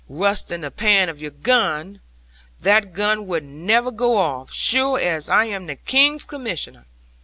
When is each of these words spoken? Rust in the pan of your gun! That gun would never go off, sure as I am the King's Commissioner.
Rust 0.09 0.51
in 0.51 0.61
the 0.61 0.71
pan 0.71 1.09
of 1.09 1.21
your 1.21 1.29
gun! 1.29 1.99
That 2.59 2.91
gun 2.91 3.27
would 3.27 3.43
never 3.43 3.91
go 3.91 4.17
off, 4.17 4.51
sure 4.51 4.99
as 4.99 5.29
I 5.29 5.45
am 5.45 5.67
the 5.67 5.75
King's 5.75 6.25
Commissioner. 6.25 6.87